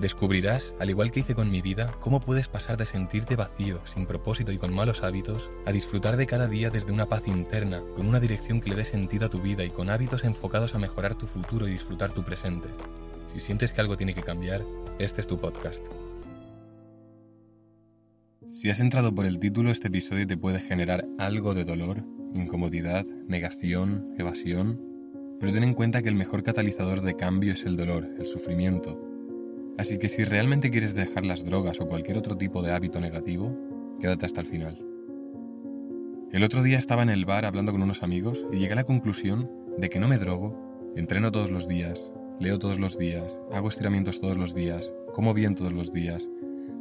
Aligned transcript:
Descubrirás, 0.00 0.74
al 0.80 0.90
igual 0.90 1.12
que 1.12 1.20
hice 1.20 1.36
con 1.36 1.50
mi 1.50 1.62
vida, 1.62 1.86
cómo 2.00 2.18
puedes 2.18 2.48
pasar 2.48 2.76
de 2.76 2.84
sentirte 2.84 3.36
vacío, 3.36 3.80
sin 3.86 4.06
propósito 4.06 4.50
y 4.50 4.58
con 4.58 4.74
malos 4.74 5.04
hábitos, 5.04 5.50
a 5.66 5.72
disfrutar 5.72 6.16
de 6.16 6.26
cada 6.26 6.48
día 6.48 6.68
desde 6.68 6.90
una 6.90 7.06
paz 7.06 7.28
interna, 7.28 7.80
con 7.94 8.08
una 8.08 8.18
dirección 8.18 8.60
que 8.60 8.70
le 8.70 8.76
dé 8.76 8.84
sentido 8.84 9.26
a 9.26 9.30
tu 9.30 9.40
vida 9.40 9.64
y 9.64 9.70
con 9.70 9.90
hábitos 9.90 10.24
enfocados 10.24 10.74
a 10.74 10.78
mejorar 10.78 11.14
tu 11.14 11.26
futuro 11.26 11.68
y 11.68 11.72
disfrutar 11.72 12.12
tu 12.12 12.24
presente. 12.24 12.68
Si 13.32 13.38
sientes 13.38 13.72
que 13.72 13.80
algo 13.80 13.96
tiene 13.96 14.14
que 14.14 14.22
cambiar, 14.22 14.64
este 14.98 15.20
es 15.20 15.28
tu 15.28 15.38
podcast. 15.38 15.82
Si 18.48 18.68
has 18.68 18.80
entrado 18.80 19.14
por 19.14 19.26
el 19.26 19.38
título, 19.38 19.70
este 19.70 19.88
episodio 19.88 20.26
te 20.26 20.36
puede 20.36 20.58
generar 20.58 21.04
algo 21.18 21.54
de 21.54 21.64
dolor, 21.64 22.02
incomodidad, 22.34 23.04
negación, 23.28 24.14
evasión, 24.18 24.80
pero 25.38 25.52
ten 25.52 25.62
en 25.62 25.74
cuenta 25.74 26.02
que 26.02 26.08
el 26.08 26.14
mejor 26.16 26.42
catalizador 26.42 27.02
de 27.02 27.14
cambio 27.14 27.52
es 27.52 27.64
el 27.64 27.76
dolor, 27.76 28.08
el 28.18 28.26
sufrimiento, 28.26 29.13
Así 29.76 29.98
que 29.98 30.08
si 30.08 30.24
realmente 30.24 30.70
quieres 30.70 30.94
dejar 30.94 31.26
las 31.26 31.44
drogas 31.44 31.80
o 31.80 31.88
cualquier 31.88 32.16
otro 32.16 32.36
tipo 32.36 32.62
de 32.62 32.72
hábito 32.72 33.00
negativo, 33.00 33.56
quédate 34.00 34.26
hasta 34.26 34.40
el 34.40 34.46
final. 34.46 34.84
El 36.32 36.42
otro 36.42 36.62
día 36.62 36.78
estaba 36.78 37.02
en 37.02 37.10
el 37.10 37.24
bar 37.24 37.44
hablando 37.44 37.72
con 37.72 37.82
unos 37.82 38.02
amigos 38.02 38.44
y 38.52 38.58
llegué 38.58 38.72
a 38.72 38.76
la 38.76 38.84
conclusión 38.84 39.50
de 39.78 39.88
que 39.88 40.00
no 40.00 40.08
me 40.08 40.18
drogo, 40.18 40.92
entreno 40.96 41.32
todos 41.32 41.50
los 41.50 41.68
días, 41.68 42.12
leo 42.40 42.58
todos 42.58 42.78
los 42.78 42.98
días, 42.98 43.38
hago 43.52 43.68
estiramientos 43.68 44.20
todos 44.20 44.36
los 44.36 44.54
días, 44.54 44.92
como 45.12 45.34
bien 45.34 45.54
todos 45.54 45.72
los 45.72 45.92
días, 45.92 46.28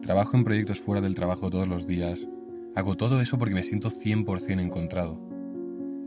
trabajo 0.01 0.37
en 0.37 0.43
proyectos 0.43 0.79
fuera 0.79 1.01
del 1.01 1.15
trabajo 1.15 1.49
todos 1.49 1.67
los 1.67 1.87
días, 1.87 2.19
hago 2.75 2.95
todo 2.95 3.21
eso 3.21 3.37
porque 3.37 3.55
me 3.55 3.63
siento 3.63 3.89
100% 3.89 4.59
encontrado. 4.59 5.19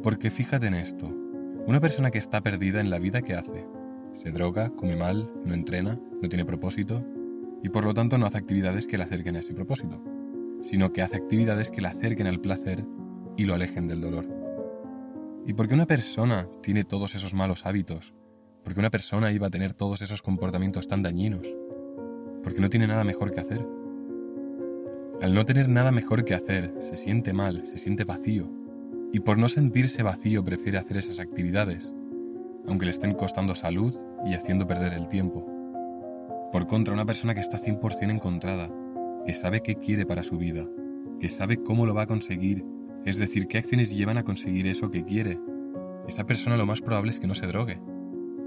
Porque 0.02 0.30
fíjate 0.30 0.66
en 0.66 0.74
esto, 0.74 1.08
una 1.66 1.80
persona 1.80 2.10
que 2.10 2.18
está 2.18 2.42
perdida 2.42 2.80
en 2.80 2.90
la 2.90 2.98
vida 2.98 3.22
que 3.22 3.34
hace, 3.34 3.64
se 4.16 4.30
droga, 4.30 4.70
come 4.70 4.96
mal, 4.96 5.30
no 5.44 5.54
entrena, 5.54 6.00
no 6.20 6.28
tiene 6.28 6.44
propósito 6.44 7.04
y 7.62 7.68
por 7.68 7.84
lo 7.84 7.94
tanto 7.94 8.18
no 8.18 8.26
hace 8.26 8.38
actividades 8.38 8.86
que 8.86 8.96
le 8.96 9.04
acerquen 9.04 9.36
a 9.36 9.40
ese 9.40 9.54
propósito, 9.54 10.02
sino 10.62 10.92
que 10.92 11.02
hace 11.02 11.16
actividades 11.16 11.70
que 11.70 11.80
le 11.80 11.88
acerquen 11.88 12.26
al 12.26 12.40
placer 12.40 12.84
y 13.36 13.44
lo 13.44 13.54
alejen 13.54 13.88
del 13.88 14.00
dolor. 14.00 14.26
¿Y 15.46 15.52
por 15.52 15.68
qué 15.68 15.74
una 15.74 15.86
persona 15.86 16.48
tiene 16.62 16.84
todos 16.84 17.14
esos 17.14 17.34
malos 17.34 17.66
hábitos? 17.66 18.14
¿Por 18.64 18.74
qué 18.74 18.80
una 18.80 18.90
persona 18.90 19.30
iba 19.30 19.46
a 19.46 19.50
tener 19.50 19.74
todos 19.74 20.02
esos 20.02 20.22
comportamientos 20.22 20.88
tan 20.88 21.02
dañinos? 21.02 21.46
Porque 22.42 22.60
no 22.60 22.68
tiene 22.68 22.86
nada 22.86 23.04
mejor 23.04 23.32
que 23.32 23.40
hacer. 23.40 23.66
Al 25.22 25.34
no 25.34 25.44
tener 25.44 25.68
nada 25.68 25.92
mejor 25.92 26.24
que 26.24 26.34
hacer, 26.34 26.74
se 26.80 26.96
siente 26.96 27.32
mal, 27.32 27.66
se 27.66 27.78
siente 27.78 28.04
vacío. 28.04 28.50
Y 29.12 29.20
por 29.20 29.38
no 29.38 29.48
sentirse 29.48 30.02
vacío 30.02 30.44
prefiere 30.44 30.78
hacer 30.78 30.96
esas 30.96 31.20
actividades, 31.20 31.92
aunque 32.68 32.86
le 32.86 32.92
estén 32.92 33.14
costando 33.14 33.54
salud 33.54 33.98
y 34.24 34.34
haciendo 34.34 34.66
perder 34.66 34.92
el 34.92 35.08
tiempo. 35.08 35.46
Por 36.52 36.66
contra, 36.66 36.94
una 36.94 37.04
persona 37.04 37.34
que 37.34 37.40
está 37.40 37.58
100% 37.58 38.10
encontrada, 38.10 38.70
que 39.24 39.34
sabe 39.34 39.62
qué 39.62 39.76
quiere 39.76 40.06
para 40.06 40.22
su 40.22 40.38
vida, 40.38 40.66
que 41.20 41.28
sabe 41.28 41.62
cómo 41.62 41.86
lo 41.86 41.94
va 41.94 42.02
a 42.02 42.06
conseguir, 42.06 42.64
es 43.04 43.18
decir, 43.18 43.46
qué 43.46 43.58
acciones 43.58 43.94
llevan 43.94 44.18
a 44.18 44.24
conseguir 44.24 44.66
eso 44.66 44.90
que 44.90 45.04
quiere, 45.04 45.38
esa 46.08 46.24
persona 46.24 46.56
lo 46.56 46.66
más 46.66 46.80
probable 46.80 47.10
es 47.10 47.18
que 47.18 47.26
no 47.26 47.34
se 47.34 47.46
drogue. 47.46 47.80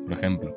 Por 0.05 0.13
ejemplo, 0.13 0.55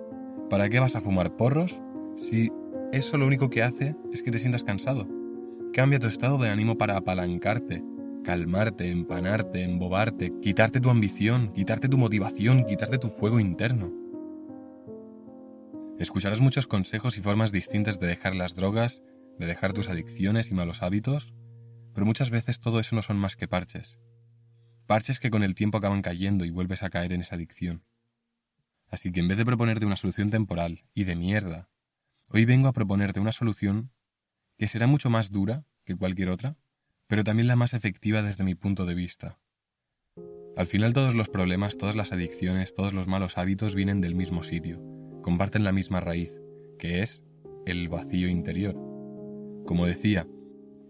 ¿para 0.48 0.68
qué 0.68 0.80
vas 0.80 0.94
a 0.96 1.00
fumar 1.00 1.36
porros 1.36 1.80
si 2.16 2.52
eso 2.92 3.18
lo 3.18 3.26
único 3.26 3.50
que 3.50 3.62
hace 3.62 3.96
es 4.12 4.22
que 4.22 4.30
te 4.30 4.38
sientas 4.38 4.64
cansado? 4.64 5.08
Cambia 5.72 5.98
tu 5.98 6.06
estado 6.06 6.38
de 6.38 6.50
ánimo 6.50 6.78
para 6.78 6.96
apalancarte, 6.96 7.82
calmarte, 8.22 8.90
empanarte, 8.90 9.62
embobarte, 9.62 10.32
quitarte 10.40 10.80
tu 10.80 10.90
ambición, 10.90 11.52
quitarte 11.52 11.88
tu 11.88 11.98
motivación, 11.98 12.64
quitarte 12.64 12.98
tu 12.98 13.08
fuego 13.08 13.40
interno. 13.40 13.92
Escucharás 15.98 16.40
muchos 16.40 16.66
consejos 16.66 17.16
y 17.16 17.20
formas 17.20 17.52
distintas 17.52 18.00
de 18.00 18.06
dejar 18.06 18.34
las 18.34 18.54
drogas, 18.54 19.02
de 19.38 19.46
dejar 19.46 19.72
tus 19.72 19.88
adicciones 19.88 20.50
y 20.50 20.54
malos 20.54 20.82
hábitos, 20.82 21.32
pero 21.94 22.06
muchas 22.06 22.30
veces 22.30 22.60
todo 22.60 22.80
eso 22.80 22.96
no 22.96 23.02
son 23.02 23.18
más 23.18 23.36
que 23.36 23.48
parches. 23.48 23.98
Parches 24.86 25.18
que 25.18 25.30
con 25.30 25.42
el 25.42 25.54
tiempo 25.54 25.78
acaban 25.78 26.02
cayendo 26.02 26.44
y 26.44 26.50
vuelves 26.50 26.82
a 26.82 26.90
caer 26.90 27.12
en 27.12 27.20
esa 27.20 27.36
adicción. 27.36 27.84
Así 28.88 29.10
que 29.10 29.20
en 29.20 29.28
vez 29.28 29.38
de 29.38 29.46
proponerte 29.46 29.86
una 29.86 29.96
solución 29.96 30.30
temporal 30.30 30.84
y 30.92 31.04
de 31.04 31.16
mierda, 31.16 31.68
hoy 32.28 32.44
vengo 32.44 32.68
a 32.68 32.72
proponerte 32.72 33.20
una 33.20 33.32
solución 33.32 33.90
que 34.58 34.68
será 34.68 34.86
mucho 34.86 35.08
más 35.08 35.30
dura 35.30 35.64
que 35.84 35.96
cualquier 35.96 36.28
otra, 36.28 36.56
pero 37.12 37.24
también 37.24 37.46
la 37.46 37.56
más 37.56 37.74
efectiva 37.74 38.22
desde 38.22 38.42
mi 38.42 38.54
punto 38.54 38.86
de 38.86 38.94
vista. 38.94 39.38
Al 40.56 40.66
final 40.66 40.94
todos 40.94 41.14
los 41.14 41.28
problemas, 41.28 41.76
todas 41.76 41.94
las 41.94 42.10
adicciones, 42.10 42.72
todos 42.72 42.94
los 42.94 43.06
malos 43.06 43.36
hábitos 43.36 43.74
vienen 43.74 44.00
del 44.00 44.14
mismo 44.14 44.42
sitio, 44.42 44.80
comparten 45.20 45.62
la 45.62 45.72
misma 45.72 46.00
raíz, 46.00 46.32
que 46.78 47.02
es 47.02 47.22
el 47.66 47.90
vacío 47.90 48.30
interior. 48.30 48.74
Como 49.66 49.84
decía, 49.84 50.26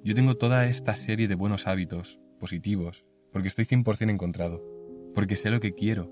yo 0.04 0.14
tengo 0.14 0.36
toda 0.36 0.66
esta 0.66 0.94
serie 0.94 1.26
de 1.26 1.34
buenos 1.34 1.66
hábitos, 1.66 2.20
positivos, 2.38 3.04
porque 3.32 3.48
estoy 3.48 3.64
100% 3.64 4.08
encontrado, 4.08 4.62
porque 5.16 5.34
sé 5.34 5.50
lo 5.50 5.58
que 5.58 5.74
quiero, 5.74 6.08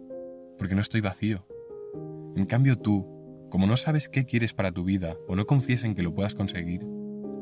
porque 0.59 0.75
no 0.75 0.81
estoy 0.81 1.03
vacío. 1.03 1.47
En 2.35 2.47
cambio 2.47 2.75
tú, 2.75 3.07
como 3.49 3.69
no 3.69 3.77
sabes 3.77 4.09
qué 4.09 4.25
quieres 4.25 4.55
para 4.55 4.73
tu 4.73 4.83
vida 4.83 5.17
o 5.29 5.37
no 5.37 5.47
confías 5.47 5.85
en 5.85 5.95
que 5.95 6.03
lo 6.03 6.13
puedas 6.13 6.35
conseguir, 6.35 6.85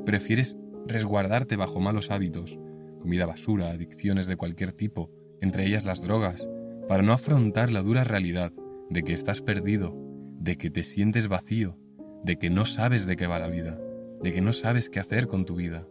prefieres 0.05 0.55
resguardarte 0.89 1.57
bajo 1.57 1.81
malos 1.81 2.11
hábitos, 2.11 2.59
comida 3.01 3.27
basura, 3.27 3.71
adicciones 3.71 4.27
de 4.27 4.37
cualquier 4.37 4.73
tipo, 4.73 5.11
entre 5.41 5.67
ellas 5.67 5.85
las 5.85 6.03
drogas, 6.03 6.49
para 6.89 7.03
no 7.03 7.13
afrontar 7.13 7.73
la 7.73 7.83
dura 7.83 8.05
realidad 8.05 8.53
de 8.91 9.03
que 9.03 9.13
estás 9.13 9.43
perdido, 9.43 9.95
de 10.39 10.57
que 10.57 10.71
te 10.71 10.83
sientes 10.83 11.29
vacío, 11.29 11.77
de 12.25 12.37
que 12.37 12.51
no 12.51 12.65
sabes 12.65 13.07
de 13.07 13.17
qué 13.17 13.27
va 13.27 13.39
la 13.39 13.49
vida, 13.49 13.79
de 14.23 14.33
que 14.33 14.41
no 14.41 14.53
sabes 14.53 14.89
qué 14.89 15.01
hacer 15.01 15.29
con 15.29 15.45
tu 15.45 15.57
vida. 15.57 15.87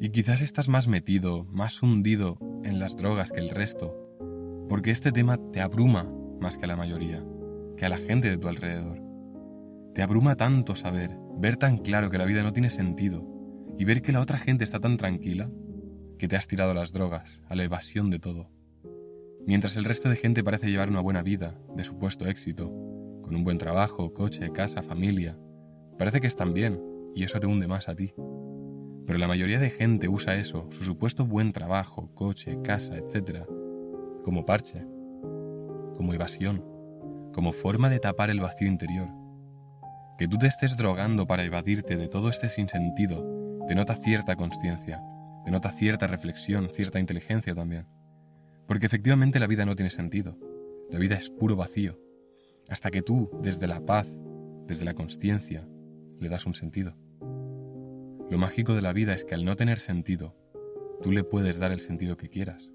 Y 0.00 0.10
quizás 0.10 0.40
estás 0.40 0.68
más 0.68 0.88
metido, 0.88 1.44
más 1.44 1.82
hundido 1.82 2.38
en 2.64 2.78
las 2.78 2.96
drogas 2.96 3.32
que 3.32 3.40
el 3.40 3.50
resto, 3.50 3.94
porque 4.68 4.90
este 4.90 5.12
tema 5.12 5.38
te 5.52 5.60
abruma 5.60 6.10
más 6.40 6.56
que 6.56 6.64
a 6.64 6.68
la 6.68 6.76
mayoría, 6.76 7.24
que 7.76 7.86
a 7.86 7.88
la 7.88 7.98
gente 7.98 8.28
de 8.28 8.38
tu 8.38 8.48
alrededor. 8.48 9.00
Te 9.94 10.02
abruma 10.02 10.36
tanto 10.36 10.76
saber, 10.76 11.16
ver 11.38 11.56
tan 11.56 11.78
claro 11.78 12.10
que 12.10 12.18
la 12.18 12.26
vida 12.26 12.42
no 12.42 12.52
tiene 12.52 12.70
sentido, 12.70 13.35
y 13.78 13.84
ver 13.84 14.02
que 14.02 14.12
la 14.12 14.20
otra 14.20 14.38
gente 14.38 14.64
está 14.64 14.80
tan 14.80 14.96
tranquila 14.96 15.50
que 16.18 16.28
te 16.28 16.36
has 16.36 16.48
tirado 16.48 16.72
las 16.72 16.92
drogas, 16.92 17.40
a 17.48 17.54
la 17.54 17.64
evasión 17.64 18.10
de 18.10 18.18
todo. 18.18 18.48
Mientras 19.46 19.76
el 19.76 19.84
resto 19.84 20.08
de 20.08 20.16
gente 20.16 20.42
parece 20.42 20.70
llevar 20.70 20.88
una 20.88 21.00
buena 21.00 21.22
vida, 21.22 21.54
de 21.76 21.84
supuesto 21.84 22.26
éxito, 22.26 22.68
con 23.22 23.34
un 23.34 23.44
buen 23.44 23.58
trabajo, 23.58 24.12
coche, 24.14 24.50
casa, 24.50 24.82
familia, 24.82 25.38
parece 25.98 26.20
que 26.20 26.26
están 26.26 26.54
bien 26.54 26.80
y 27.14 27.24
eso 27.24 27.38
te 27.38 27.46
hunde 27.46 27.68
más 27.68 27.88
a 27.88 27.94
ti. 27.94 28.14
Pero 29.06 29.18
la 29.18 29.28
mayoría 29.28 29.60
de 29.60 29.70
gente 29.70 30.08
usa 30.08 30.36
eso, 30.36 30.68
su 30.72 30.84
supuesto 30.84 31.26
buen 31.26 31.52
trabajo, 31.52 32.10
coche, 32.14 32.58
casa, 32.64 32.96
etc., 32.96 33.44
como 34.24 34.44
parche, 34.46 34.84
como 35.94 36.12
evasión, 36.12 36.64
como 37.32 37.52
forma 37.52 37.88
de 37.88 38.00
tapar 38.00 38.30
el 38.30 38.40
vacío 38.40 38.66
interior. 38.66 39.08
Que 40.18 40.26
tú 40.26 40.38
te 40.38 40.46
estés 40.46 40.76
drogando 40.76 41.26
para 41.26 41.44
evadirte 41.44 41.96
de 41.96 42.08
todo 42.08 42.30
este 42.30 42.48
sinsentido 42.48 43.35
denota 43.68 43.94
cierta 43.94 44.36
conciencia, 44.36 45.02
denota 45.44 45.70
cierta 45.70 46.06
reflexión, 46.06 46.68
cierta 46.70 47.00
inteligencia 47.00 47.54
también. 47.54 47.86
Porque 48.66 48.86
efectivamente 48.86 49.38
la 49.40 49.46
vida 49.46 49.64
no 49.64 49.76
tiene 49.76 49.90
sentido, 49.90 50.38
la 50.90 50.98
vida 50.98 51.16
es 51.16 51.30
puro 51.30 51.56
vacío, 51.56 51.98
hasta 52.68 52.90
que 52.90 53.02
tú, 53.02 53.30
desde 53.42 53.66
la 53.66 53.80
paz, 53.80 54.06
desde 54.66 54.84
la 54.84 54.94
conciencia, 54.94 55.66
le 56.18 56.28
das 56.28 56.46
un 56.46 56.54
sentido. 56.54 56.96
Lo 58.30 58.38
mágico 58.38 58.74
de 58.74 58.82
la 58.82 58.92
vida 58.92 59.14
es 59.14 59.24
que 59.24 59.34
al 59.34 59.44
no 59.44 59.56
tener 59.56 59.78
sentido, 59.78 60.34
tú 61.02 61.12
le 61.12 61.24
puedes 61.24 61.58
dar 61.58 61.72
el 61.72 61.80
sentido 61.80 62.16
que 62.16 62.28
quieras. 62.28 62.72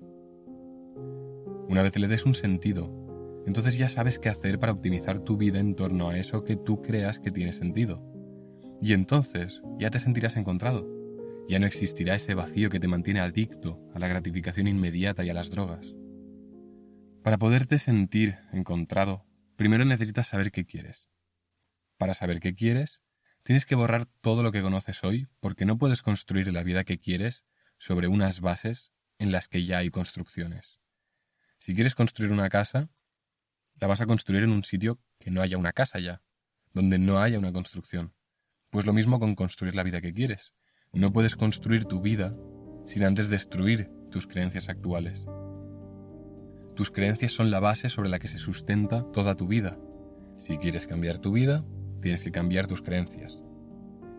Una 1.68 1.82
vez 1.82 1.98
le 1.98 2.08
des 2.08 2.26
un 2.26 2.36
sentido, 2.36 2.90
entonces 3.46 3.78
ya 3.78 3.90
sabes 3.90 4.20
qué 4.20 4.30
hacer 4.30 4.60
para 4.60 4.72
optimizar 4.72 5.20
tu 5.20 5.38
vida 5.38 5.60
en 5.60 5.76
torno 5.76 6.10
a 6.10 6.18
eso 6.18 6.44
que 6.44 6.56
tú 6.56 6.82
creas 6.82 7.20
que 7.20 7.32
tiene 7.32 7.54
sentido. 7.54 8.02
Y 8.82 8.94
entonces 8.94 9.62
ya 9.78 9.92
te 9.92 10.00
sentirás 10.00 10.38
encontrado. 10.38 10.88
Ya 11.48 11.60
no 11.60 11.68
existirá 11.68 12.16
ese 12.16 12.34
vacío 12.34 12.70
que 12.70 12.80
te 12.80 12.88
mantiene 12.88 13.20
adicto 13.20 13.80
a 13.94 14.00
la 14.00 14.08
gratificación 14.08 14.68
inmediata 14.68 15.24
y 15.24 15.30
a 15.30 15.34
las 15.34 15.50
drogas. 15.50 15.86
Para 17.24 17.38
poderte 17.38 17.78
sentir 17.78 18.38
encontrado, 18.52 19.26
primero 19.56 19.86
necesitas 19.86 20.28
saber 20.28 20.52
qué 20.52 20.66
quieres. 20.66 21.10
Para 21.98 22.16
saber 22.16 22.40
qué 22.40 22.56
quieres, 22.56 23.02
tienes 23.44 23.68
que 23.68 23.76
borrar 23.76 24.08
todo 24.22 24.42
lo 24.42 24.52
que 24.52 24.64
conoces 24.64 25.04
hoy 25.04 25.28
porque 25.40 25.66
no 25.66 25.78
puedes 25.78 26.02
construir 26.02 26.52
la 26.52 26.64
vida 26.64 26.84
que 26.84 26.98
quieres 26.98 27.44
sobre 27.78 28.08
unas 28.08 28.42
bases 28.42 28.92
en 29.20 29.32
las 29.32 29.48
que 29.48 29.64
ya 29.64 29.78
hay 29.78 29.92
construcciones. 29.92 30.80
Si 31.60 31.76
quieres 31.76 31.94
construir 31.94 32.32
una 32.32 32.50
casa, 32.50 32.90
la 33.76 33.86
vas 33.86 34.02
a 34.02 34.08
construir 34.08 34.42
en 34.44 34.50
un 34.50 34.64
sitio 34.64 35.00
que 35.20 35.30
no 35.30 35.42
haya 35.42 35.58
una 35.58 35.74
casa 35.74 36.00
ya. 36.00 36.24
donde 36.74 36.98
no 36.98 37.20
haya 37.20 37.38
una 37.38 37.52
construcción. 37.52 38.14
Pues 38.72 38.86
lo 38.86 38.94
mismo 38.94 39.20
con 39.20 39.36
construir 39.36 39.76
la 39.76 39.84
vida 39.84 40.00
que 40.00 40.14
quieres. 40.14 40.54
No 40.94 41.12
puedes 41.12 41.36
construir 41.36 41.84
tu 41.84 42.00
vida 42.00 42.34
sin 42.86 43.04
antes 43.04 43.30
destruir 43.30 43.92
tus 44.10 44.28
creencias 44.28 44.70
actuales. 44.70 45.26
Tus 46.76 46.90
creencias 46.90 47.34
son 47.34 47.52
la 47.52 47.60
base 47.60 47.90
sobre 47.90 48.08
la 48.08 48.18
que 48.18 48.30
se 48.30 48.38
sustenta 48.38 49.06
toda 49.12 49.36
tu 49.36 49.46
vida. 49.46 49.78
Si 50.38 50.58
quieres 50.58 50.88
cambiar 50.88 51.20
tu 51.20 51.34
vida, 51.34 51.66
tienes 52.02 52.24
que 52.24 52.32
cambiar 52.32 52.68
tus 52.68 52.82
creencias. 52.82 53.38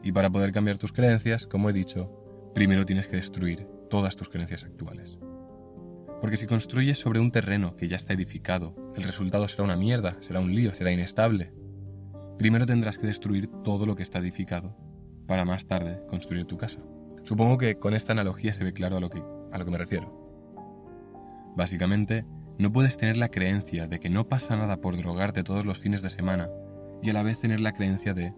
Y 0.03 0.13
para 0.13 0.29
poder 0.29 0.53
cambiar 0.53 0.77
tus 0.77 0.93
creencias, 0.93 1.47
como 1.47 1.71
he 1.71 1.73
dicho, 1.73 2.53
primero 2.55 2.85
tienes 2.85 3.07
que 3.07 3.17
destruir 3.17 3.67
todas 3.89 4.17
tus 4.17 4.29
creencias 4.29 4.65
actuales. 4.65 5.19
Porque 6.21 6.37
si 6.37 6.47
construyes 6.47 6.99
sobre 6.99 7.21
un 7.21 7.33
terreno 7.33 7.75
que 7.75 7.89
ya 7.89 7.97
está 7.97 8.13
edificado, 8.13 8.77
el 8.97 9.03
resultado 9.03 9.49
será 9.49 9.65
una 9.65 9.77
mierda, 9.77 10.19
será 10.21 10.41
un 10.41 10.55
lío, 10.55 10.75
será 10.75 10.93
inestable. 10.93 11.55
Primero 12.38 12.67
tendrás 12.67 12.99
que 12.99 13.06
destruir 13.06 13.49
todo 13.62 13.87
lo 13.87 13.94
que 13.94 14.02
está 14.02 14.19
edificado 14.19 14.76
para 15.26 15.44
más 15.44 15.67
tarde 15.67 16.02
construir 16.08 16.46
tu 16.46 16.56
casa. 16.56 16.81
Supongo 17.23 17.58
que 17.58 17.79
con 17.79 17.94
esta 17.94 18.12
analogía 18.12 18.52
se 18.52 18.64
ve 18.64 18.73
claro 18.73 18.96
a 18.96 19.00
lo 19.00 19.11
que, 19.11 19.23
a 19.52 19.58
lo 19.58 19.64
que 19.64 19.70
me 19.70 19.79
refiero. 19.79 20.23
Básicamente, 21.56 22.25
no 22.58 22.73
puedes 22.73 22.96
tener 22.96 23.17
la 23.17 23.29
creencia 23.29 23.87
de 23.87 24.00
que 24.00 24.11
no 24.11 24.29
pasa 24.29 24.56
nada 24.56 24.81
por 24.81 24.96
drogarte 24.96 25.44
todos 25.44 25.64
los 25.64 25.79
fines 25.79 26.02
de 26.02 26.11
semana 26.11 26.49
y 27.02 27.11
a 27.11 27.12
la 27.12 27.23
vez 27.23 27.40
tener 27.40 27.61
la 27.61 27.73
creencia 27.73 28.14
de 28.14 28.34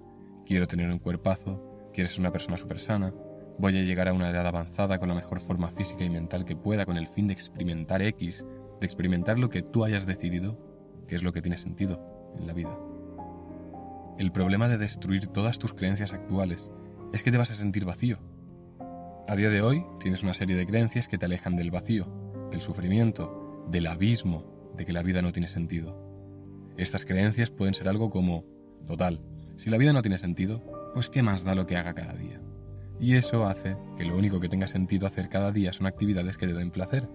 quiero 0.46 0.66
tener 0.66 0.90
un 0.90 0.98
cuerpazo, 0.98 1.90
quiero 1.92 2.10
ser 2.10 2.20
una 2.20 2.32
persona 2.32 2.56
súper 2.56 2.78
sana, 2.78 3.12
voy 3.58 3.78
a 3.78 3.82
llegar 3.82 4.08
a 4.08 4.12
una 4.12 4.30
edad 4.30 4.46
avanzada 4.46 4.98
con 4.98 5.08
la 5.08 5.14
mejor 5.14 5.40
forma 5.40 5.70
física 5.70 6.04
y 6.04 6.10
mental 6.10 6.44
que 6.44 6.56
pueda 6.56 6.86
con 6.86 6.96
el 6.96 7.06
fin 7.08 7.26
de 7.26 7.34
experimentar 7.34 8.02
X, 8.02 8.44
de 8.80 8.86
experimentar 8.86 9.38
lo 9.38 9.48
que 9.48 9.62
tú 9.62 9.84
hayas 9.84 10.06
decidido, 10.06 10.58
que 11.06 11.14
es 11.14 11.22
lo 11.22 11.32
que 11.32 11.42
tiene 11.42 11.58
sentido 11.58 12.34
en 12.38 12.46
la 12.46 12.52
vida. 12.52 12.76
El 14.16 14.30
problema 14.30 14.68
de 14.68 14.78
destruir 14.78 15.26
todas 15.26 15.58
tus 15.58 15.74
creencias 15.74 16.12
actuales 16.12 16.70
es 17.12 17.24
que 17.24 17.32
te 17.32 17.38
vas 17.38 17.50
a 17.50 17.54
sentir 17.54 17.84
vacío. 17.84 18.18
A 19.26 19.34
día 19.34 19.50
de 19.50 19.60
hoy 19.60 19.84
tienes 19.98 20.22
una 20.22 20.34
serie 20.34 20.54
de 20.54 20.66
creencias 20.66 21.08
que 21.08 21.18
te 21.18 21.24
alejan 21.26 21.56
del 21.56 21.72
vacío, 21.72 22.06
del 22.52 22.60
sufrimiento, 22.60 23.66
del 23.70 23.88
abismo 23.88 24.72
de 24.76 24.86
que 24.86 24.92
la 24.92 25.02
vida 25.02 25.20
no 25.20 25.32
tiene 25.32 25.48
sentido. 25.48 25.98
Estas 26.76 27.04
creencias 27.04 27.50
pueden 27.50 27.74
ser 27.74 27.88
algo 27.88 28.10
como, 28.10 28.44
total, 28.86 29.20
si 29.56 29.68
la 29.68 29.78
vida 29.78 29.92
no 29.92 30.02
tiene 30.02 30.18
sentido, 30.18 30.62
pues 30.94 31.08
qué 31.08 31.24
más 31.24 31.42
da 31.42 31.56
lo 31.56 31.66
que 31.66 31.76
haga 31.76 31.94
cada 31.94 32.14
día. 32.14 32.40
Y 33.00 33.14
eso 33.14 33.46
hace 33.48 33.76
que 33.96 34.04
lo 34.04 34.16
único 34.16 34.38
que 34.38 34.48
tenga 34.48 34.68
sentido 34.68 35.08
hacer 35.08 35.28
cada 35.28 35.50
día 35.50 35.72
son 35.72 35.86
actividades 35.86 36.36
que 36.36 36.46
te 36.46 36.54
den 36.54 36.70
placer. 36.70 37.08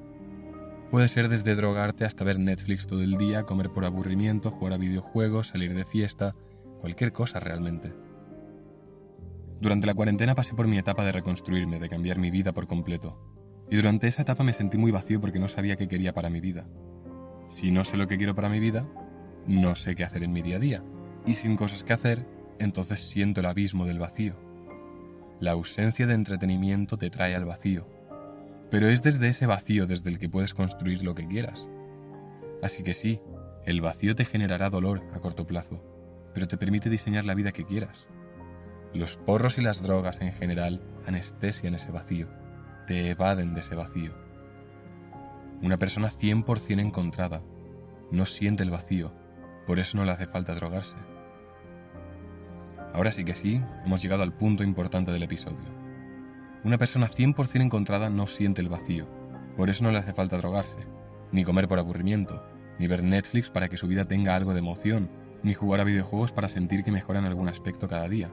Puede 0.91 1.07
ser 1.07 1.29
desde 1.29 1.55
drogarte 1.55 2.03
hasta 2.03 2.25
ver 2.25 2.39
Netflix 2.39 2.87
todo 2.87 3.01
el 3.01 3.15
día, 3.15 3.43
comer 3.43 3.69
por 3.69 3.85
aburrimiento, 3.85 4.51
jugar 4.51 4.73
a 4.73 4.77
videojuegos, 4.77 5.47
salir 5.47 5.73
de 5.73 5.85
fiesta, 5.85 6.35
cualquier 6.79 7.11
cosa 7.11 7.39
realmente. 7.39 7.93
Durante 9.61 9.87
la 9.87 9.93
cuarentena 9.93 10.35
pasé 10.35 10.53
por 10.55 10.67
mi 10.67 10.77
etapa 10.77 11.03
de 11.03 11.11
reconstruirme, 11.11 11.79
de 11.79 11.89
cambiar 11.89 12.17
mi 12.17 12.31
vida 12.31 12.53
por 12.53 12.67
completo. 12.67 13.19
Y 13.69 13.75
durante 13.75 14.07
esa 14.07 14.21
etapa 14.21 14.43
me 14.43 14.53
sentí 14.53 14.77
muy 14.77 14.91
vacío 14.91 15.19
porque 15.19 15.39
no 15.39 15.47
sabía 15.47 15.75
qué 15.75 15.87
quería 15.87 16.13
para 16.13 16.29
mi 16.29 16.39
vida. 16.39 16.65
Si 17.49 17.71
no 17.71 17.83
sé 17.83 17.97
lo 17.97 18.07
que 18.07 18.17
quiero 18.17 18.35
para 18.35 18.49
mi 18.49 18.59
vida, 18.59 18.87
no 19.45 19.75
sé 19.75 19.95
qué 19.95 20.03
hacer 20.03 20.23
en 20.23 20.31
mi 20.31 20.41
día 20.41 20.55
a 20.55 20.59
día. 20.59 20.83
Y 21.25 21.35
sin 21.35 21.57
cosas 21.57 21.83
que 21.83 21.93
hacer, 21.93 22.25
entonces 22.57 23.01
siento 23.01 23.41
el 23.41 23.47
abismo 23.47 23.85
del 23.85 23.99
vacío. 23.99 24.35
La 25.39 25.51
ausencia 25.51 26.07
de 26.07 26.13
entretenimiento 26.13 26.97
te 26.97 27.09
trae 27.09 27.35
al 27.35 27.45
vacío. 27.45 27.87
Pero 28.71 28.87
es 28.87 29.03
desde 29.03 29.29
ese 29.29 29.45
vacío 29.45 29.87
desde 29.87 30.09
el 30.09 30.19
que 30.19 30.29
puedes 30.29 30.53
construir 30.53 31.03
lo 31.03 31.15
que 31.15 31.27
quieras. 31.27 31.67
Así 32.61 32.83
que 32.83 32.93
sí, 32.93 33.19
el 33.65 33.81
vacío 33.81 34.15
te 34.15 34.25
generará 34.25 34.69
dolor 34.69 35.01
a 35.13 35.19
corto 35.19 35.45
plazo, 35.45 35.81
pero 36.33 36.47
te 36.47 36.57
permite 36.57 36.89
diseñar 36.89 37.25
la 37.25 37.35
vida 37.35 37.51
que 37.51 37.65
quieras. 37.65 38.07
Los 38.93 39.17
porros 39.17 39.57
y 39.57 39.61
las 39.61 39.81
drogas 39.81 40.21
en 40.21 40.31
general 40.33 40.81
anestesian 41.05 41.75
ese 41.75 41.91
vacío, 41.91 42.27
te 42.87 43.09
evaden 43.09 43.53
de 43.53 43.61
ese 43.61 43.75
vacío. 43.75 44.13
Una 45.61 45.77
persona 45.77 46.09
100% 46.09 46.79
encontrada 46.79 47.41
no 48.11 48.25
siente 48.25 48.63
el 48.63 48.71
vacío, 48.71 49.11
por 49.67 49.79
eso 49.79 49.97
no 49.97 50.05
le 50.05 50.11
hace 50.11 50.25
falta 50.25 50.55
drogarse. 50.55 50.95
Ahora 52.93 53.11
sí 53.11 53.23
que 53.23 53.35
sí, 53.35 53.61
hemos 53.85 54.01
llegado 54.01 54.23
al 54.23 54.33
punto 54.33 54.63
importante 54.63 55.11
del 55.11 55.23
episodio. 55.23 55.77
Una 56.63 56.77
persona 56.77 57.07
100% 57.07 57.61
encontrada 57.61 58.09
no 58.09 58.25
siente 58.25 58.61
el 58.61 58.69
vacío, 58.69 59.07
por 59.55 59.69
eso 59.69 59.83
no 59.83 59.91
le 59.91 59.99
hace 59.99 60.13
falta 60.13 60.37
drogarse, 60.37 60.79
ni 61.31 61.43
comer 61.43 61.67
por 61.67 61.77
aburrimiento, 61.77 62.43
ni 62.79 62.87
ver 62.87 63.03
Netflix 63.03 63.51
para 63.51 63.69
que 63.69 63.77
su 63.77 63.87
vida 63.87 64.05
tenga 64.05 64.35
algo 64.35 64.53
de 64.53 64.59
emoción, 64.59 65.09
ni 65.43 65.53
jugar 65.53 65.79
a 65.79 65.85
videojuegos 65.85 66.31
para 66.31 66.49
sentir 66.49 66.83
que 66.83 66.91
mejoran 66.91 67.25
algún 67.25 67.47
aspecto 67.47 67.87
cada 67.87 68.07
día. 68.07 68.29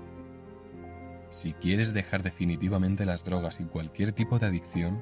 Si 1.30 1.52
quieres 1.52 1.92
dejar 1.92 2.22
definitivamente 2.22 3.04
las 3.04 3.24
drogas 3.24 3.60
y 3.60 3.64
cualquier 3.64 4.12
tipo 4.12 4.38
de 4.38 4.46
adicción, 4.46 5.00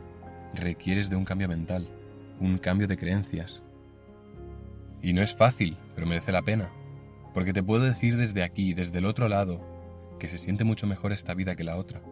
requieres 0.55 1.09
de 1.09 1.17
un 1.17 1.25
cambio 1.25 1.49
mental, 1.49 1.89
un 2.41 2.59
cambio 2.59 2.89
de 2.89 2.97
creencias. 2.97 3.62
Y 5.01 5.12
no 5.12 5.23
es 5.23 5.35
fácil, 5.35 5.77
pero 5.95 6.06
merece 6.06 6.33
la 6.33 6.43
pena, 6.43 6.71
porque 7.33 7.53
te 7.53 7.62
puedo 7.62 7.85
decir 7.85 8.17
desde 8.17 8.43
aquí, 8.43 8.75
desde 8.75 8.99
el 8.99 9.06
otro 9.06 9.29
lado, 9.29 9.61
que 10.19 10.29
se 10.29 10.39
siente 10.39 10.65
mucho 10.65 10.87
mejor 10.87 11.12
esta 11.12 11.35
vida 11.35 11.56
que 11.56 11.65
la 11.65 11.77
otra. 11.77 12.03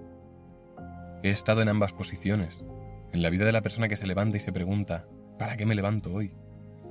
He 1.23 1.31
estado 1.31 1.63
en 1.63 1.69
ambas 1.69 1.93
posiciones, 1.93 2.65
en 3.13 3.23
la 3.23 3.31
vida 3.31 3.45
de 3.45 3.53
la 3.53 3.63
persona 3.63 3.89
que 3.89 3.97
se 3.97 4.07
levanta 4.07 4.37
y 4.37 4.41
se 4.41 4.53
pregunta, 4.53 5.07
¿para 5.39 5.57
qué 5.57 5.67
me 5.67 5.75
levanto 5.75 6.13
hoy? 6.13 6.33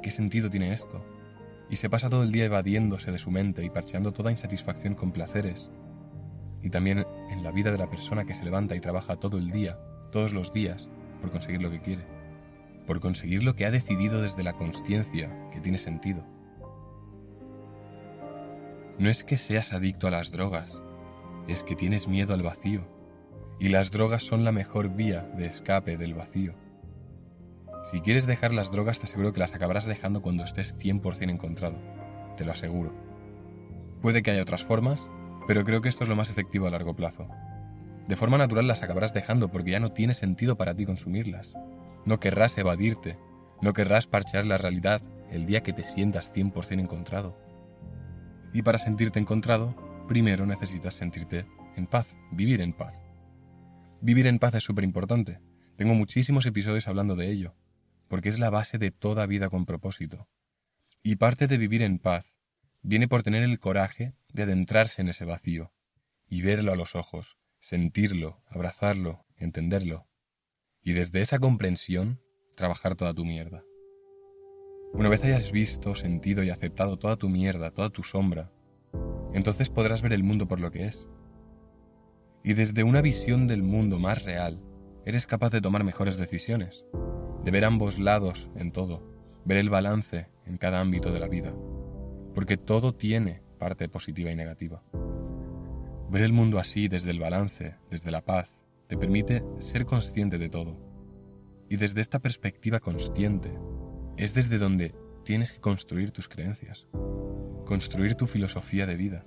¿Qué 0.02 0.12
sentido 0.12 0.50
tiene 0.50 0.74
esto? 0.74 1.06
Y 1.72 1.78
se 1.78 1.90
pasa 1.90 2.10
todo 2.10 2.24
el 2.24 2.34
día 2.34 2.46
evadiéndose 2.46 3.14
de 3.14 3.18
su 3.18 3.32
mente 3.32 3.64
y 3.64 3.70
parcheando 3.70 4.12
toda 4.12 4.30
insatisfacción 4.30 4.94
con 4.94 5.14
placeres. 5.14 5.70
Y 6.62 6.70
también 6.70 7.06
en 7.30 7.44
la 7.44 7.52
vida 7.52 7.72
de 7.72 7.78
la 7.78 7.90
persona 7.90 8.26
que 8.26 8.36
se 8.36 8.44
levanta 8.44 8.76
y 8.76 8.82
trabaja 8.82 9.16
todo 9.16 9.38
el 9.38 9.52
día, 9.52 9.80
todos 10.12 10.34
los 10.34 10.52
días, 10.52 10.90
por 11.22 11.32
conseguir 11.32 11.62
lo 11.62 11.72
que 11.72 11.80
quiere. 11.80 12.04
Por 12.86 13.00
conseguir 13.00 13.46
lo 13.46 13.56
que 13.56 13.66
ha 13.66 13.72
decidido 13.72 14.22
desde 14.22 14.44
la 14.44 14.52
conciencia 14.52 15.50
que 15.50 15.62
tiene 15.62 15.78
sentido. 15.78 16.26
No 19.00 19.10
es 19.10 19.24
que 19.24 19.38
seas 19.38 19.72
adicto 19.72 20.08
a 20.08 20.12
las 20.12 20.30
drogas, 20.30 20.78
es 21.48 21.64
que 21.64 21.78
tienes 21.78 22.06
miedo 22.10 22.34
al 22.34 22.44
vacío. 22.44 22.82
Y 23.62 23.70
las 23.70 23.92
drogas 23.92 24.24
son 24.24 24.44
la 24.44 24.52
mejor 24.52 24.90
vía 24.90 25.22
de 25.38 25.46
escape 25.46 25.96
del 25.96 26.16
vacío. 26.16 26.54
Si 27.84 28.02
quieres 28.02 28.28
dejar 28.28 28.54
las 28.54 28.72
drogas 28.72 29.00
te 29.00 29.06
aseguro 29.06 29.34
que 29.34 29.40
las 29.40 29.54
acabarás 29.54 29.86
dejando 29.86 30.22
cuando 30.22 30.44
estés 30.44 30.78
100% 30.78 31.30
encontrado. 31.30 31.78
Te 32.38 32.46
lo 32.46 32.52
aseguro. 32.52 32.94
Puede 34.02 34.24
que 34.24 34.32
haya 34.32 34.44
otras 34.44 34.64
formas, 34.64 35.00
pero 35.48 35.64
creo 35.64 35.82
que 35.82 35.90
esto 35.90 36.04
es 36.04 36.10
lo 36.10 36.16
más 36.16 36.30
efectivo 36.30 36.68
a 36.68 36.72
largo 36.72 36.96
plazo. 36.96 37.28
De 38.08 38.16
forma 38.16 38.38
natural 38.38 38.68
las 38.68 38.84
acabarás 38.84 39.14
dejando 39.14 39.50
porque 39.50 39.72
ya 39.72 39.80
no 39.80 39.92
tiene 39.92 40.14
sentido 40.14 40.58
para 40.58 40.76
ti 40.76 40.86
consumirlas. 40.86 41.54
No 42.06 42.20
querrás 42.20 42.58
evadirte, 42.58 43.18
no 43.62 43.74
querrás 43.74 44.08
parchear 44.08 44.46
la 44.46 44.58
realidad 44.58 45.02
el 45.32 45.46
día 45.46 45.62
que 45.62 45.74
te 45.74 45.84
sientas 45.84 46.34
100% 46.34 46.80
encontrado. 46.80 47.38
Y 48.54 48.64
para 48.64 48.80
sentirte 48.80 49.20
encontrado, 49.20 49.76
primero 50.08 50.46
necesitas 50.46 50.96
sentirte 50.96 51.46
en 51.76 51.88
paz, 51.88 52.16
vivir 52.32 52.62
en 52.62 52.74
paz. 52.74 52.94
Vivir 54.02 54.28
en 54.28 54.40
paz 54.40 54.56
es 54.56 54.64
súper 54.64 54.84
importante. 54.84 55.40
Tengo 55.78 55.94
muchísimos 55.94 56.46
episodios 56.46 56.88
hablando 56.88 57.16
de 57.16 57.32
ello, 57.32 57.56
porque 58.12 58.28
es 58.28 58.40
la 58.40 58.50
base 58.50 58.78
de 58.78 58.92
toda 58.92 59.26
vida 59.26 59.50
con 59.50 59.66
propósito. 59.66 60.28
Y 61.02 61.16
parte 61.16 61.48
de 61.48 61.58
vivir 61.58 61.82
en 61.82 61.98
paz 61.98 62.36
viene 62.82 63.08
por 63.08 63.24
tener 63.24 63.42
el 63.42 63.58
coraje 63.58 64.16
de 64.34 64.44
adentrarse 64.44 65.02
en 65.02 65.08
ese 65.08 65.24
vacío, 65.24 65.72
y 66.28 66.42
verlo 66.42 66.74
a 66.74 66.76
los 66.76 66.94
ojos, 66.94 67.38
sentirlo, 67.62 68.44
abrazarlo, 68.50 69.24
entenderlo, 69.38 70.10
y 70.84 70.92
desde 70.92 71.22
esa 71.22 71.40
comprensión 71.40 72.20
trabajar 72.58 72.96
toda 72.98 73.14
tu 73.14 73.24
mierda. 73.24 73.64
Una 74.92 75.08
vez 75.08 75.24
hayas 75.24 75.54
visto, 75.54 75.96
sentido 75.96 76.44
y 76.44 76.50
aceptado 76.50 77.00
toda 77.00 77.16
tu 77.16 77.30
mierda, 77.30 77.72
toda 77.72 77.92
tu 77.92 78.04
sombra, 78.04 78.52
entonces 79.32 79.70
podrás 79.70 80.02
ver 80.02 80.12
el 80.12 80.24
mundo 80.24 80.50
por 80.50 80.60
lo 80.60 80.70
que 80.70 80.88
es. 80.88 81.08
Y 82.44 82.56
desde 82.56 82.84
una 82.84 83.00
visión 83.00 83.48
del 83.48 83.64
mundo 83.64 84.00
más 84.00 84.22
real, 84.26 84.62
eres 85.06 85.28
capaz 85.28 85.50
de 85.50 85.62
tomar 85.62 85.84
mejores 85.84 86.18
decisiones, 86.18 86.86
de 87.44 87.52
ver 87.52 87.66
ambos 87.66 88.00
lados 88.00 88.50
en 88.56 88.72
todo, 88.72 89.02
ver 89.46 89.58
el 89.58 89.70
balance 89.70 90.28
en 90.46 90.58
cada 90.58 90.80
ámbito 90.80 91.12
de 91.12 91.20
la 91.20 91.28
vida, 91.28 91.54
porque 92.36 92.58
todo 92.58 92.94
tiene 92.94 93.42
parte 93.58 93.90
positiva 93.90 94.32
y 94.32 94.36
negativa. 94.36 94.84
Ver 96.10 96.24
el 96.24 96.34
mundo 96.34 96.60
así 96.60 96.88
desde 96.88 97.12
el 97.12 97.20
balance, 97.20 97.76
desde 97.90 98.12
la 98.12 98.22
paz, 98.22 98.50
te 98.88 98.98
permite 98.98 99.44
ser 99.60 99.86
consciente 99.86 100.38
de 100.38 100.50
todo. 100.50 100.78
Y 101.70 101.78
desde 101.78 102.02
esta 102.02 102.20
perspectiva 102.20 102.80
consciente, 102.80 103.52
es 104.18 104.34
desde 104.34 104.58
donde 104.58 104.94
tienes 105.24 105.52
que 105.52 105.62
construir 105.62 106.12
tus 106.12 106.28
creencias, 106.28 106.86
construir 107.66 108.16
tu 108.16 108.28
filosofía 108.28 108.86
de 108.86 108.98
vida, 108.98 109.24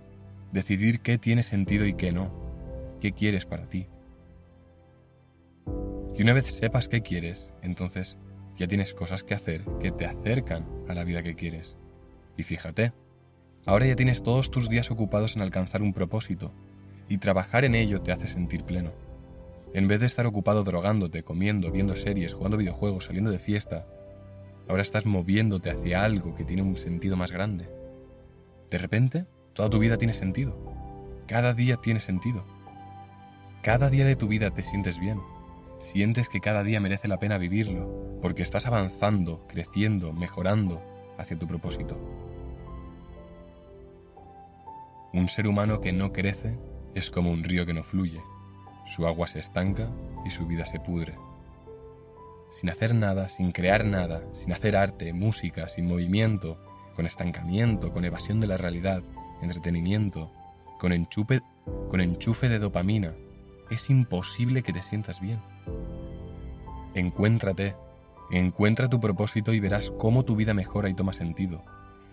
decidir 0.52 1.00
qué 1.00 1.16
tiene 1.16 1.42
sentido 1.42 1.86
y 1.86 1.94
qué 1.94 2.12
no, 2.12 2.98
qué 3.00 3.12
quieres 3.12 3.46
para 3.46 3.66
ti. 3.68 3.88
Y 6.16 6.22
una 6.22 6.32
vez 6.32 6.46
sepas 6.46 6.88
qué 6.88 7.02
quieres, 7.02 7.52
entonces 7.62 8.16
ya 8.56 8.66
tienes 8.66 8.94
cosas 8.94 9.24
que 9.24 9.34
hacer 9.34 9.64
que 9.80 9.90
te 9.90 10.06
acercan 10.06 10.66
a 10.88 10.94
la 10.94 11.04
vida 11.04 11.22
que 11.22 11.34
quieres. 11.34 11.76
Y 12.36 12.42
fíjate, 12.42 12.92
Ahora 13.66 13.86
ya 13.86 13.96
tienes 13.96 14.22
todos 14.22 14.50
tus 14.50 14.68
días 14.68 14.90
ocupados 14.90 15.36
en 15.36 15.42
alcanzar 15.42 15.80
un 15.80 15.94
propósito, 15.94 16.52
y 17.08 17.18
trabajar 17.18 17.64
en 17.64 17.74
ello 17.74 18.02
te 18.02 18.12
hace 18.12 18.26
sentir 18.26 18.64
pleno. 18.64 18.92
En 19.72 19.88
vez 19.88 20.00
de 20.00 20.06
estar 20.06 20.26
ocupado 20.26 20.64
drogándote, 20.64 21.22
comiendo, 21.22 21.70
viendo 21.70 21.96
series, 21.96 22.34
jugando 22.34 22.58
videojuegos, 22.58 23.06
saliendo 23.06 23.30
de 23.30 23.38
fiesta, 23.38 23.86
ahora 24.68 24.82
estás 24.82 25.06
moviéndote 25.06 25.70
hacia 25.70 26.04
algo 26.04 26.34
que 26.34 26.44
tiene 26.44 26.62
un 26.62 26.76
sentido 26.76 27.16
más 27.16 27.32
grande. 27.32 27.68
De 28.70 28.78
repente, 28.78 29.24
toda 29.54 29.70
tu 29.70 29.78
vida 29.78 29.96
tiene 29.96 30.12
sentido. 30.12 30.56
Cada 31.26 31.54
día 31.54 31.76
tiene 31.76 32.00
sentido. 32.00 32.44
Cada 33.62 33.88
día 33.88 34.04
de 34.04 34.16
tu 34.16 34.28
vida 34.28 34.50
te 34.50 34.62
sientes 34.62 35.00
bien. 35.00 35.20
Sientes 35.84 36.30
que 36.30 36.40
cada 36.40 36.62
día 36.62 36.80
merece 36.80 37.08
la 37.08 37.18
pena 37.18 37.36
vivirlo, 37.36 38.18
porque 38.22 38.42
estás 38.42 38.64
avanzando, 38.64 39.46
creciendo, 39.46 40.14
mejorando 40.14 40.82
hacia 41.18 41.38
tu 41.38 41.46
propósito. 41.46 41.98
Un 45.12 45.28
ser 45.28 45.46
humano 45.46 45.82
que 45.82 45.92
no 45.92 46.10
crece 46.10 46.58
es 46.94 47.10
como 47.10 47.30
un 47.30 47.44
río 47.44 47.66
que 47.66 47.74
no 47.74 47.84
fluye. 47.84 48.22
Su 48.86 49.06
agua 49.06 49.26
se 49.26 49.40
estanca 49.40 49.90
y 50.24 50.30
su 50.30 50.46
vida 50.46 50.64
se 50.64 50.80
pudre. 50.80 51.16
Sin 52.58 52.70
hacer 52.70 52.94
nada, 52.94 53.28
sin 53.28 53.52
crear 53.52 53.84
nada, 53.84 54.22
sin 54.32 54.54
hacer 54.54 54.78
arte, 54.78 55.12
música, 55.12 55.68
sin 55.68 55.86
movimiento, 55.86 56.56
con 56.96 57.04
estancamiento, 57.04 57.92
con 57.92 58.06
evasión 58.06 58.40
de 58.40 58.46
la 58.46 58.56
realidad, 58.56 59.02
entretenimiento, 59.42 60.32
con 60.78 60.92
enchufe, 60.92 61.42
con 61.90 62.00
enchufe 62.00 62.48
de 62.48 62.58
dopamina, 62.58 63.12
es 63.70 63.90
imposible 63.90 64.62
que 64.62 64.72
te 64.72 64.80
sientas 64.80 65.20
bien. 65.20 65.40
Encuéntrate, 66.94 67.74
encuentra 68.30 68.88
tu 68.88 69.00
propósito 69.00 69.52
y 69.52 69.60
verás 69.60 69.90
cómo 69.98 70.24
tu 70.24 70.36
vida 70.36 70.54
mejora 70.54 70.88
y 70.88 70.94
toma 70.94 71.12
sentido. 71.12 71.62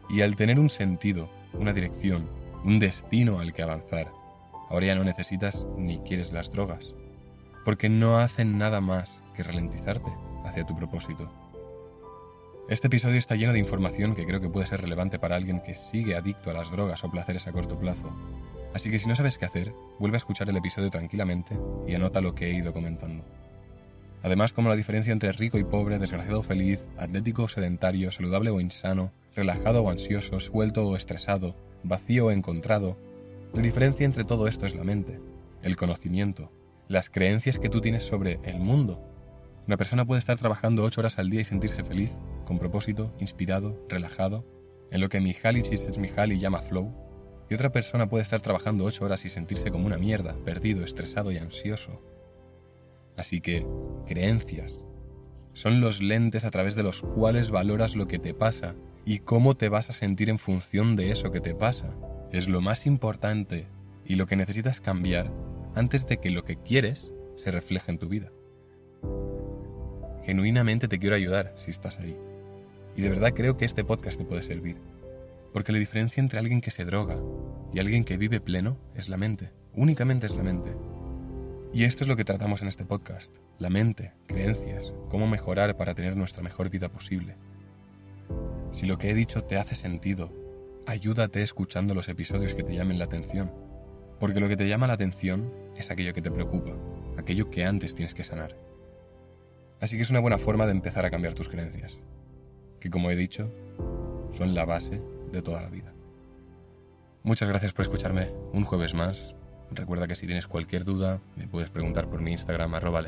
Y 0.10 0.22
al 0.22 0.36
tener 0.36 0.60
un 0.60 0.70
sentido, 0.70 1.30
una 1.54 1.74
dirección, 1.74 2.28
un 2.64 2.80
destino 2.80 3.40
al 3.40 3.54
que 3.54 3.62
avanzar, 3.62 4.12
ahora 4.70 4.88
ya 4.88 4.96
no 4.96 5.04
necesitas 5.04 5.66
ni 5.78 6.00
quieres 6.00 6.32
las 6.32 6.52
drogas, 6.52 6.94
porque 7.64 7.90
no 7.90 8.18
hacen 8.18 8.58
nada 8.58 8.82
más 8.82 9.20
que 9.36 9.44
ralentizarte 9.44 10.12
hacia 10.46 10.66
tu 10.66 10.76
propósito. 10.76 11.32
Este 12.70 12.88
episodio 12.88 13.20
está 13.20 13.36
lleno 13.36 13.54
de 13.54 13.60
información 13.60 14.16
que 14.16 14.26
creo 14.26 14.40
que 14.40 14.50
puede 14.50 14.66
ser 14.66 14.82
relevante 14.82 15.20
para 15.20 15.36
alguien 15.36 15.62
que 15.62 15.76
sigue 15.76 16.16
adicto 16.16 16.50
a 16.50 16.54
las 16.54 16.72
drogas 16.72 17.04
o 17.04 17.12
placeres 17.12 17.46
a 17.48 17.52
corto 17.52 17.78
plazo. 17.78 18.10
Así 18.74 18.90
que 18.90 19.00
si 19.00 19.08
no 19.08 19.16
sabes 19.16 19.38
qué 19.38 19.46
hacer, 19.46 19.74
vuelve 20.00 20.16
a 20.16 20.20
escuchar 20.20 20.50
el 20.50 20.58
episodio 20.58 20.90
tranquilamente 20.90 21.58
y 21.86 21.94
anota 21.96 22.22
lo 22.22 22.34
que 22.34 22.48
he 22.50 22.54
ido 22.54 22.72
comentando. 22.72 23.26
Además, 24.24 24.54
como 24.54 24.70
la 24.70 24.76
diferencia 24.76 25.14
entre 25.14 25.32
rico 25.32 25.58
y 25.58 25.64
pobre, 25.64 25.98
desgraciado 25.98 26.40
o 26.40 26.44
feliz, 26.44 26.88
atlético 26.98 27.44
o 27.44 27.48
sedentario, 27.48 28.12
saludable 28.12 28.52
o 28.52 28.60
insano, 28.60 29.12
relajado 29.36 29.84
o 29.84 29.90
ansioso, 29.90 30.40
suelto 30.40 30.88
o 30.88 30.96
estresado, 30.96 31.56
vacío 31.84 32.28
o 32.28 32.32
encontrado, 32.32 32.98
la 33.54 33.62
diferencia 33.62 34.06
entre 34.06 34.24
todo 34.24 34.48
esto 34.48 34.66
es 34.66 34.76
la 34.76 34.84
mente, 34.84 35.20
el 35.64 35.76
conocimiento, 35.76 36.52
las 36.88 37.10
creencias 37.10 37.58
que 37.58 37.70
tú 37.70 37.82
tienes 37.82 38.04
sobre 38.04 38.40
el 38.44 38.60
mundo. 38.60 39.02
Una 39.68 39.78
persona 39.78 40.06
puede 40.06 40.20
estar 40.20 40.38
trabajando 40.38 40.84
ocho 40.84 41.02
horas 41.02 41.18
al 41.18 41.30
día 41.30 41.42
y 41.42 41.46
sentirse 41.46 41.84
feliz, 41.84 42.12
con 42.46 42.60
propósito, 42.60 43.14
inspirado, 43.20 43.78
relajado, 43.90 44.46
en 44.92 45.02
lo 45.02 45.10
que 45.10 45.20
Mihaly 45.20 45.64
Csikszentmihalyi 45.64 46.38
llama 46.38 46.62
flow, 46.62 46.94
y 47.50 47.56
otra 47.56 47.72
persona 47.72 48.08
puede 48.08 48.24
estar 48.24 48.42
trabajando 48.42 48.86
ocho 48.86 49.04
horas 49.06 49.26
y 49.26 49.30
sentirse 49.30 49.72
como 49.72 49.86
una 49.86 49.98
mierda, 49.98 50.36
perdido, 50.46 50.84
estresado 50.86 51.32
y 51.32 51.38
ansioso. 51.38 52.02
Así 53.22 53.40
que, 53.40 53.68
creencias 54.08 54.84
son 55.54 55.80
los 55.80 56.02
lentes 56.02 56.44
a 56.44 56.50
través 56.50 56.76
de 56.76 56.82
los 56.82 57.04
cuales 57.04 57.52
valoras 57.52 57.96
lo 57.96 58.08
que 58.08 58.18
te 58.18 58.34
pasa 58.34 58.74
y 59.06 59.20
cómo 59.20 59.56
te 59.56 59.70
vas 59.70 59.92
a 59.92 59.94
sentir 59.94 60.32
en 60.32 60.40
función 60.40 60.96
de 60.96 61.12
eso 61.12 61.32
que 61.32 61.40
te 61.40 61.54
pasa 61.54 61.94
es 62.32 62.50
lo 62.50 62.62
más 62.62 62.88
importante 62.88 63.68
y 64.08 64.16
lo 64.16 64.26
que 64.26 64.36
necesitas 64.36 64.82
cambiar 64.82 65.32
antes 65.76 66.08
de 66.08 66.18
que 66.18 66.32
lo 66.32 66.44
que 66.44 66.56
quieres 66.56 67.12
se 67.38 67.52
refleje 67.52 67.92
en 67.92 68.00
tu 68.00 68.10
vida. 68.10 68.32
Genuinamente 70.24 70.88
te 70.88 70.98
quiero 70.98 71.16
ayudar 71.16 71.54
si 71.64 71.70
estás 71.70 72.00
ahí. 72.00 72.18
Y 72.96 73.04
de 73.04 73.10
verdad 73.10 73.34
creo 73.36 73.56
que 73.56 73.66
este 73.66 73.84
podcast 73.84 74.18
te 74.18 74.26
puede 74.26 74.42
servir. 74.42 74.78
Porque 75.54 75.72
la 75.72 75.78
diferencia 75.78 76.22
entre 76.22 76.40
alguien 76.40 76.60
que 76.60 76.72
se 76.72 76.86
droga 76.86 77.20
y 77.72 77.80
alguien 77.80 78.04
que 78.04 78.18
vive 78.18 78.42
pleno 78.42 78.80
es 78.96 79.10
la 79.10 79.18
mente. 79.18 79.52
Únicamente 79.76 80.26
es 80.26 80.36
la 80.36 80.42
mente. 80.42 80.72
Y 81.74 81.86
esto 81.86 82.04
es 82.04 82.08
lo 82.10 82.18
que 82.18 82.26
tratamos 82.26 82.62
en 82.62 82.68
este 82.68 82.86
podcast. 82.86 83.34
La 83.58 83.70
mente, 83.70 84.12
creencias, 84.28 84.94
cómo 85.10 85.28
mejorar 85.28 85.78
para 85.78 85.96
tener 85.96 86.18
nuestra 86.18 86.44
mejor 86.44 86.70
vida 86.70 86.90
posible. 86.90 87.38
Si 88.74 88.86
lo 88.86 88.98
que 88.98 89.10
he 89.10 89.16
dicho 89.16 89.44
te 89.44 89.58
hace 89.58 89.76
sentido 89.76 90.32
ayúdate 90.86 91.42
escuchando 91.42 91.94
los 91.94 92.10
episodios 92.10 92.54
que 92.54 92.64
te 92.64 92.76
llamen 92.76 93.00
la 93.00 93.06
atención, 93.06 93.52
porque 94.20 94.40
lo 94.40 94.48
que 94.48 94.58
te 94.58 94.68
llama 94.68 94.88
la 94.88 94.94
atención 94.94 95.54
es 95.78 95.90
aquello 95.92 96.14
que 96.14 96.22
te 96.22 96.32
preocupa, 96.32 96.72
aquello 97.18 97.50
que 97.50 97.66
antes 97.66 97.96
tienes 97.96 98.14
que 98.14 98.24
sanar. 98.24 98.58
Así 99.80 99.96
que 99.96 100.04
es 100.04 100.10
una 100.10 100.20
buena 100.20 100.38
forma 100.38 100.66
de 100.66 100.74
empezar 100.74 101.06
a 101.06 101.12
cambiar 101.12 101.34
tus 101.34 101.50
creencias, 101.50 101.98
que 102.80 102.90
como 102.90 103.10
he 103.10 103.16
dicho, 103.16 103.52
son 104.34 104.54
la 104.54 104.66
base 104.66 105.02
de 105.32 105.42
toda 105.42 105.62
la 105.62 105.70
vida. 105.70 105.94
Muchas 107.24 107.48
gracias 107.48 107.74
por 107.74 107.84
escucharme 107.84 108.32
un 108.54 108.66
jueves 108.66 108.94
más. 108.94 109.36
Recuerda 109.72 110.08
que 110.08 110.16
si 110.16 110.26
tienes 110.26 110.48
cualquier 110.48 110.84
duda, 110.84 111.22
me 111.36 111.48
puedes 111.48 111.70
preguntar 111.70 112.10
por 112.10 112.22
mi 112.22 112.32
Instagram 112.32 112.76
arroba. 112.76 113.04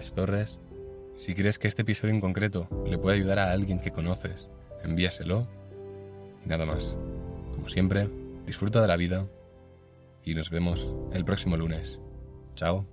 Si 1.16 1.36
crees 1.36 1.60
que 1.60 1.68
este 1.68 1.82
episodio 1.82 2.14
en 2.14 2.22
concreto 2.22 2.68
le 2.88 2.98
puede 2.98 3.18
ayudar 3.18 3.40
a 3.40 3.52
alguien 3.52 3.80
que 3.80 3.92
conoces, 3.92 4.50
envíaselo. 4.84 5.48
Y 6.46 6.50
nada 6.50 6.66
más. 6.66 6.98
Como 7.54 7.70
siempre, 7.70 8.10
disfruta 8.46 8.82
de 8.82 8.88
la 8.88 8.98
vida 8.98 9.28
y 10.24 10.36
nos 10.36 10.50
vemos 10.50 10.94
el 11.14 11.26
próximo 11.26 11.58
lunes. 11.58 12.00
Chao. 12.56 12.86